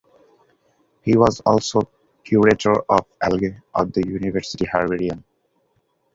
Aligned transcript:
He 1.03 1.15
was 1.15 1.41
also 1.41 1.81
Curator 2.23 2.73
of 2.89 3.05
Algae 3.21 3.59
of 3.75 3.93
the 3.93 4.01
University 4.09 4.65
Herbarium. 4.65 5.23